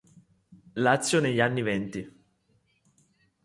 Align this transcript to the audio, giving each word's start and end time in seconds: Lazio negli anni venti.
Lazio 0.81 1.19
negli 1.19 1.39
anni 1.39 1.61
venti. 1.61 2.23